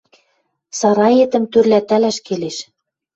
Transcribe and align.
«Сараетӹм 0.79 1.43
тӧрлӓтӓлӓш 1.51 2.17
келеш. 2.27 2.57